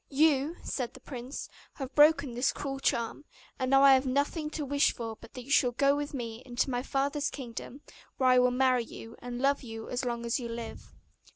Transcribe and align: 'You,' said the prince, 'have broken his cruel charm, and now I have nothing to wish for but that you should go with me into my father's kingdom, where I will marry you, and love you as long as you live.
'You,' 0.09 0.55
said 0.63 0.95
the 0.95 0.99
prince, 0.99 1.47
'have 1.75 1.93
broken 1.93 2.35
his 2.35 2.51
cruel 2.51 2.79
charm, 2.79 3.23
and 3.59 3.69
now 3.69 3.83
I 3.83 3.93
have 3.93 4.07
nothing 4.07 4.49
to 4.49 4.65
wish 4.65 4.91
for 4.95 5.15
but 5.21 5.35
that 5.35 5.43
you 5.43 5.51
should 5.51 5.77
go 5.77 5.95
with 5.95 6.11
me 6.11 6.41
into 6.43 6.71
my 6.71 6.81
father's 6.81 7.29
kingdom, 7.29 7.81
where 8.17 8.29
I 8.29 8.39
will 8.39 8.49
marry 8.49 8.83
you, 8.83 9.15
and 9.19 9.39
love 9.39 9.61
you 9.61 9.89
as 9.89 10.03
long 10.03 10.25
as 10.25 10.39
you 10.39 10.49
live. 10.49 10.95